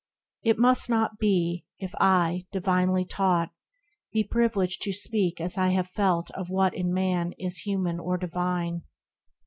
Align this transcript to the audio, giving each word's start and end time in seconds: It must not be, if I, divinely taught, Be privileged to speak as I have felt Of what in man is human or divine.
It 0.41 0.57
must 0.57 0.89
not 0.89 1.19
be, 1.19 1.67
if 1.77 1.93
I, 2.01 2.47
divinely 2.51 3.05
taught, 3.05 3.51
Be 4.11 4.23
privileged 4.23 4.81
to 4.81 4.93
speak 4.93 5.39
as 5.39 5.59
I 5.59 5.67
have 5.73 5.89
felt 5.89 6.31
Of 6.31 6.49
what 6.49 6.73
in 6.73 6.91
man 6.91 7.33
is 7.37 7.57
human 7.57 7.99
or 7.99 8.17
divine. 8.17 8.81